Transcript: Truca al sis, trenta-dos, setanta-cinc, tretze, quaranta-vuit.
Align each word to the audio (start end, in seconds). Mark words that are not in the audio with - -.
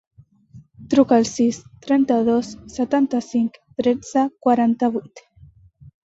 Truca 0.91 1.17
al 1.19 1.25
sis, 1.31 1.57
trenta-dos, 1.83 2.49
setanta-cinc, 2.75 3.59
tretze, 3.81 4.23
quaranta-vuit. 4.47 5.23